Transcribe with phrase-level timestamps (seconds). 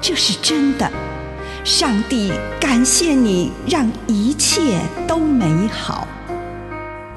[0.00, 0.90] 这是真的。
[1.64, 4.78] 上帝感谢你，让一切
[5.08, 6.06] 都美好。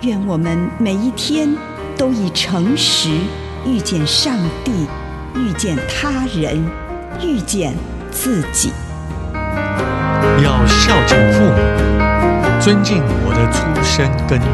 [0.02, 1.56] 愿我们每一天
[1.98, 3.10] 都以诚实
[3.66, 4.88] 遇见上帝，
[5.36, 6.64] 遇见他人，
[7.22, 7.76] 遇见
[8.10, 8.72] 自己。
[10.42, 14.50] 要孝敬父母，尊敬我的出生根源。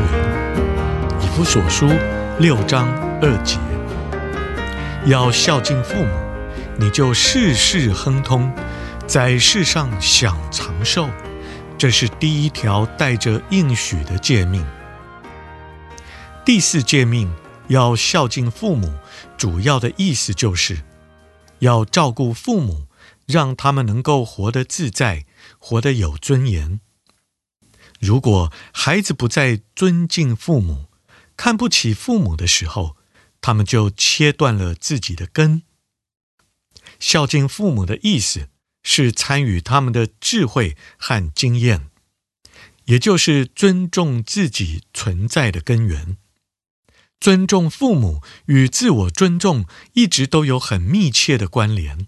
[1.21, 1.87] 以弗所书
[2.39, 2.87] 六章
[3.21, 3.59] 二节。
[5.05, 6.09] 要孝敬父母，
[6.77, 8.51] 你就事事亨通，
[9.07, 11.09] 在世上享长寿。
[11.77, 14.65] 这是第一条带着应许的诫命。
[16.45, 17.33] 第四诫命
[17.69, 18.93] 要孝敬父母，
[19.37, 20.83] 主要的意思就是
[21.59, 22.87] 要照顾父母，
[23.25, 25.25] 让他们能够活得自在。
[25.59, 26.79] 活得有尊严。
[27.99, 30.85] 如果孩子不再尊敬父母、
[31.37, 32.95] 看不起父母的时候，
[33.41, 35.63] 他们就切断了自己的根。
[36.99, 38.49] 孝敬父母的意思
[38.83, 41.89] 是参与他们的智慧和经验，
[42.85, 46.17] 也就是尊重自己存在的根源。
[47.19, 52.07] 尊重父母与自我尊重一直都有很密切的关联。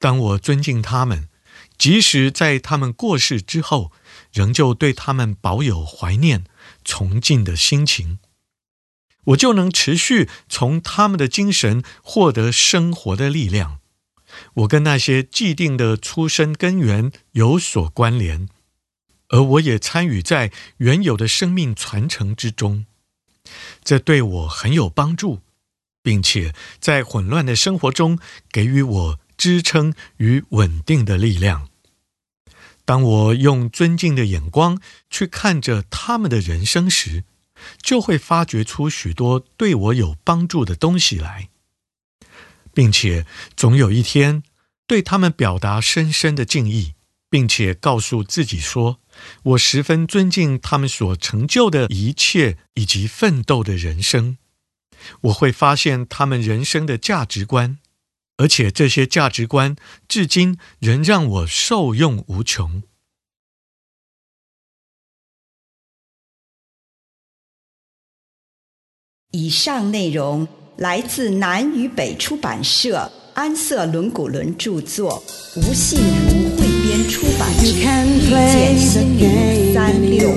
[0.00, 1.28] 当我尊敬他们，
[1.76, 3.92] 即使在他们过世之后，
[4.32, 6.44] 仍旧对他们保有怀念、
[6.84, 8.18] 崇敬的心情，
[9.26, 13.80] 我就能持续从他们的精神获得生活的力量。
[14.54, 18.48] 我跟那些既定的出生根源有所关联，
[19.28, 22.86] 而我也参与在原有的生命传承之中，
[23.82, 25.40] 这对我很有帮助，
[26.02, 28.18] 并且在混乱的生活中
[28.50, 31.68] 给予我支撑与稳定的力量。
[32.84, 37.24] 当我用尊敬的眼光去看着他们的人生时，
[37.82, 41.50] 就会发掘出许多对我有帮助的东西来，
[42.78, 44.44] 并且总有一天
[44.86, 46.94] 对他们表达深深的敬意，
[47.28, 49.00] 并且告诉自己说，
[49.42, 54.38] 我十分尊敬他们所成就的一切以及奋斗的人生。
[55.22, 57.80] 我会发现他们人生的价值观。
[58.36, 59.74] 而且这些价值观
[60.06, 62.84] 至今仍让我受用无穷。
[69.32, 70.46] 以上内容
[70.78, 75.20] 来自南与北出版社安瑟伦古伦著作，
[75.56, 80.34] 吴信如汇编出版的《遇见心灵三六五》。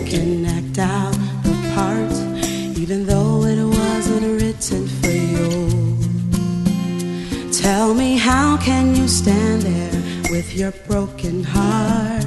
[7.62, 9.92] Tell me how can you stand there
[10.32, 12.26] with your broken heart,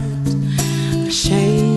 [1.08, 1.73] ashamed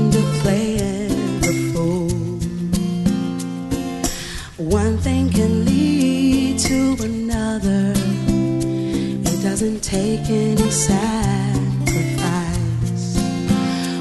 [9.59, 11.15] doesn't take any sacrifice.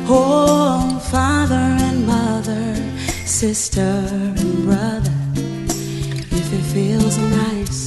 [0.07, 2.75] Oh, father and mother,
[3.25, 5.15] sister and brother,
[6.31, 7.86] if it feels nice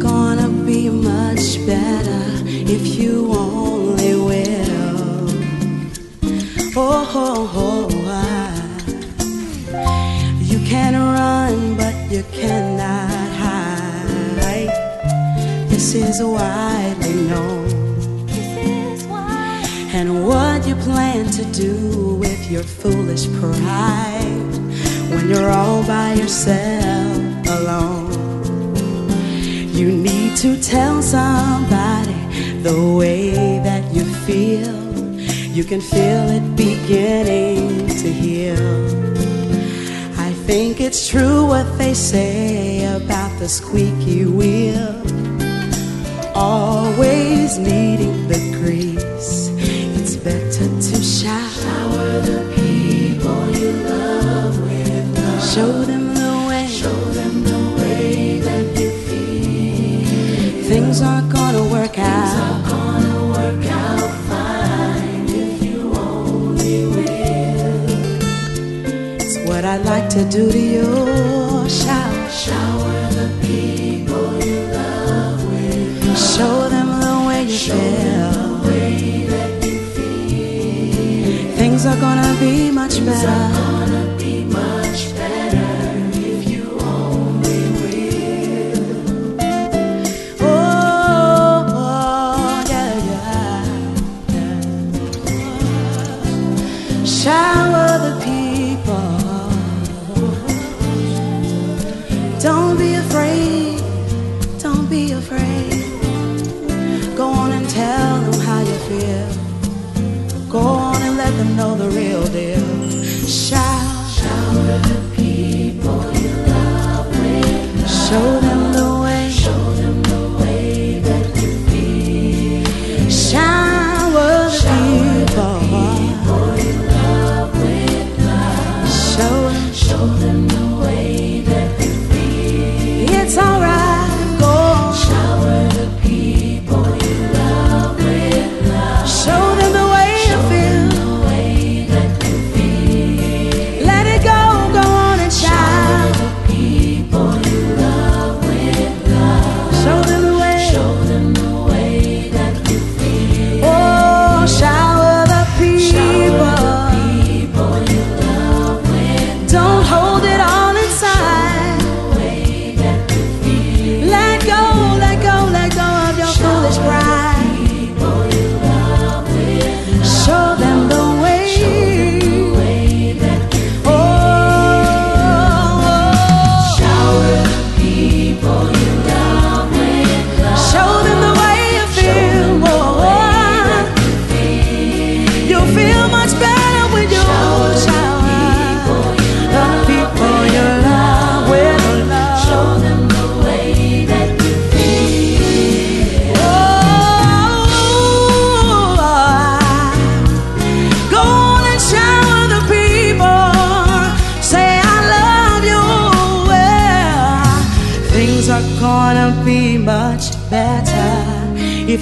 [0.00, 5.28] gonna be much better if you only will.
[6.76, 7.90] Oh, oh, oh
[10.40, 13.10] you can run, but you cannot
[13.42, 14.70] hide.
[15.68, 17.68] this is widely known.
[19.92, 24.52] And what you plan to do with your foolish pride
[25.12, 27.09] when you're all by yourself
[30.40, 32.14] to tell somebody
[32.62, 34.74] the way that you feel.
[35.54, 38.56] You can feel it beginning to heal.
[40.18, 44.96] I think it's true what they say about the squeaky wheel.
[46.34, 49.50] Always needing the grease.
[49.98, 55.54] It's better to shower the people you love with love.
[55.54, 55.99] Show them
[61.00, 62.28] Things are gonna work out.
[62.28, 67.88] Things are gonna work out fine if you only will.
[69.18, 70.84] It's what I'd like to do to you.
[71.70, 76.18] Shower, shower the people you love with love.
[76.36, 78.32] Show them the way you Show feel.
[78.32, 81.56] Them the way that you feel.
[81.56, 83.69] Things are gonna be much Things better.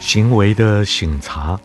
[0.00, 1.60] 行为的省察，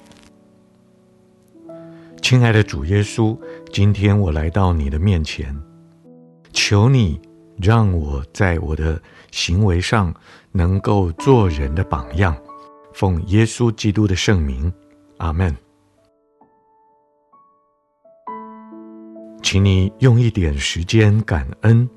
[2.22, 3.36] 亲爱的主耶稣，
[3.74, 5.58] 今天我来到你的面前，
[6.54, 7.20] 求你
[7.60, 9.02] 让我在我的
[9.32, 10.14] 行为上
[10.56, 12.34] 能够做人的榜样，
[12.94, 14.72] 奉耶稣基督的圣名，
[15.18, 15.54] 阿门。
[19.44, 21.88] 请你用一点时间感恩，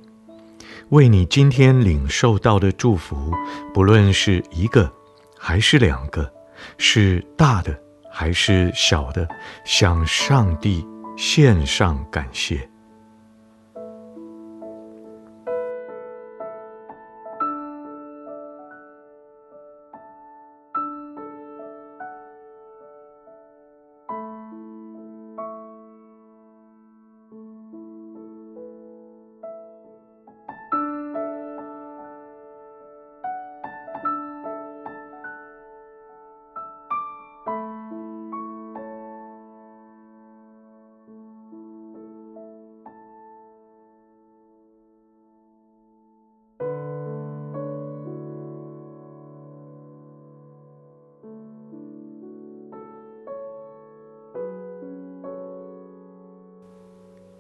[0.89, 3.33] 为你今天领受到的祝福，
[3.73, 4.93] 不论是一个
[5.39, 6.31] 还是两个，
[6.79, 9.27] 是大的还是小的，
[9.65, 10.85] 向上帝
[11.17, 12.69] 献上感谢。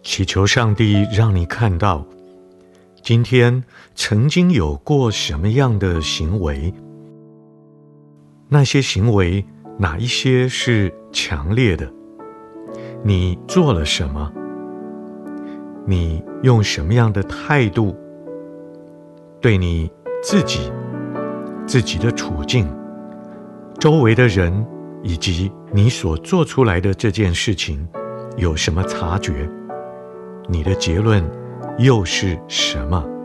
[0.02, 2.04] 祈求上帝让你看到，
[3.02, 3.62] 今天
[3.94, 6.72] 曾经有过什么样的行为，
[8.48, 9.44] 那些行为
[9.78, 11.92] 哪一些是强烈的？
[13.02, 14.32] 你做了什么？
[15.86, 17.96] 你用什么样的态度
[19.40, 19.90] 对你
[20.22, 20.70] 自己、
[21.66, 22.68] 自己的处境、
[23.78, 24.66] 周围的人
[25.02, 27.86] 以及你所做出来的这件事情
[28.36, 29.48] 有什么察觉？
[30.50, 31.22] 你的结论
[31.78, 33.17] 又是什么？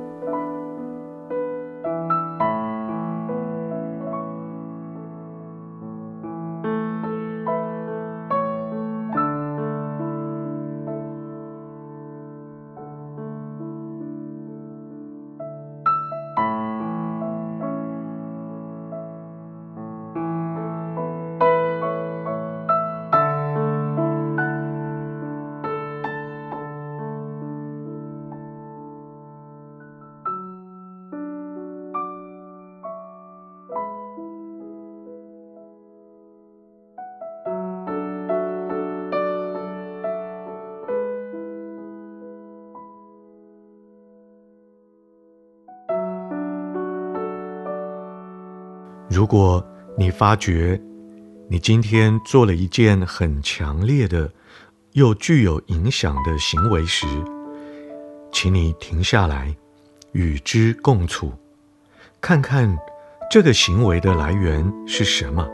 [49.24, 49.65] 如果
[49.98, 50.77] 你发觉
[51.48, 54.30] 你今天做了一件很强烈的
[54.92, 57.08] 又具有影响的行为时，
[58.34, 59.56] 请你停下来，
[60.12, 61.32] 与之共处，
[62.20, 62.77] 看看
[63.32, 65.48] 这个行为的来源是什么？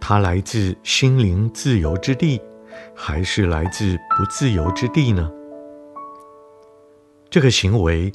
[0.00, 2.40] 它来自心灵自由之地，
[2.92, 5.30] 还是来自不自由之地呢？
[7.30, 8.12] 这个行为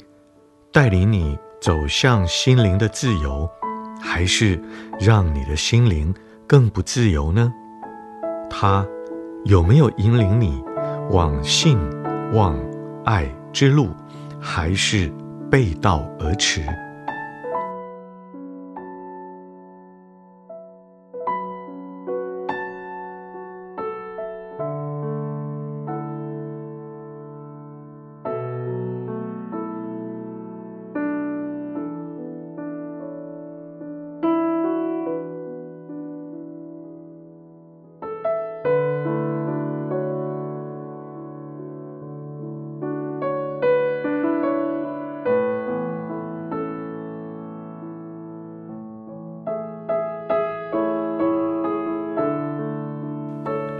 [0.70, 3.48] 带领你走向心灵的自由。
[4.00, 4.60] 还是
[5.00, 6.14] 让你的心灵
[6.46, 7.52] 更不自由呢？
[8.50, 8.86] 它
[9.44, 10.62] 有没有引领你
[11.10, 11.78] 往信、
[12.32, 12.58] 往、
[13.04, 13.88] 爱之路，
[14.40, 15.12] 还是
[15.50, 16.62] 背道而驰？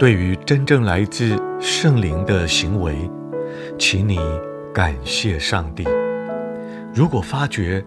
[0.05, 3.09] 对于真正来自圣灵的行为，
[3.75, 4.19] 请你
[4.71, 5.83] 感谢上帝。
[6.93, 7.83] 如果发觉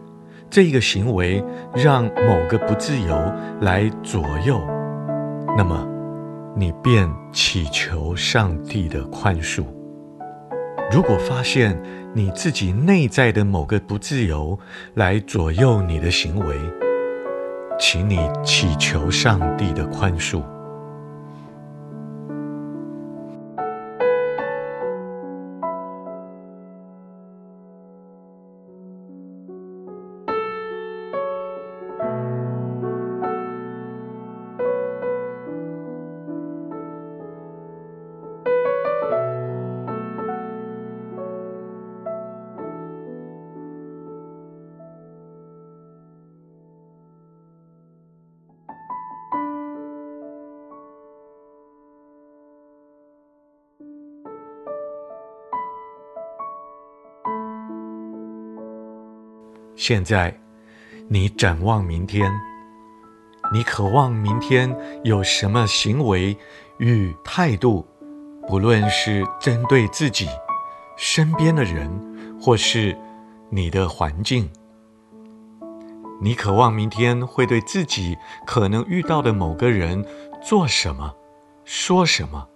[0.50, 1.40] 这个行为
[1.76, 4.60] 让某个不自由来左右，
[5.56, 5.87] 那么
[6.56, 9.64] 你便祈求上帝的宽恕。
[10.90, 11.80] 如果发现
[12.12, 14.58] 你自己内在的某个不自由
[14.94, 16.56] 来左右你的行为，
[17.78, 20.42] 请你祈求上帝的宽恕。
[59.78, 60.37] 现在，
[61.08, 62.28] 你展望明天，
[63.52, 66.37] 你渴望明天有什么行为
[66.78, 67.87] 与态度？
[68.49, 70.26] 不论是针对自己、
[70.97, 71.88] 身边的人，
[72.40, 72.99] 或是
[73.50, 74.50] 你的环境，
[76.20, 80.04] 你渴望明天会对自己可能遇到的某个人
[80.42, 81.14] 做什么、
[81.64, 82.49] 说什么？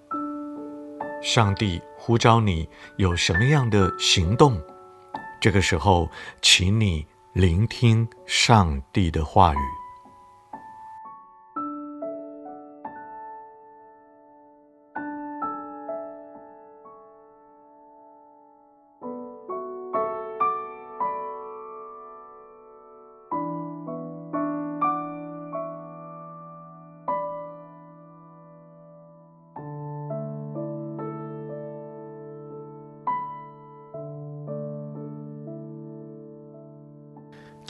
[1.22, 4.60] 上帝呼召你有什么样的行动？
[5.40, 6.10] 这个时候，
[6.42, 7.06] 请你。
[7.34, 9.81] 聆听上帝的话语。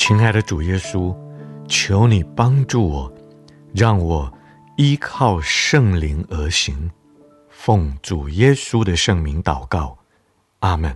[0.05, 1.17] 亲爱的主耶稣，
[1.69, 3.13] 求你帮助我，
[3.73, 4.37] 让我
[4.77, 6.91] 依靠圣灵而行。
[7.49, 9.97] 奉主耶稣的圣名祷告，
[10.59, 10.93] 阿门。